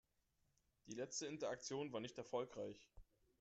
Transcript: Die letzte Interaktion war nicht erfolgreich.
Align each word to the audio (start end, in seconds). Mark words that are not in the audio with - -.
Die 0.87 0.95
letzte 0.95 1.27
Interaktion 1.27 1.93
war 1.93 1.99
nicht 2.01 2.17
erfolgreich. 2.17 2.89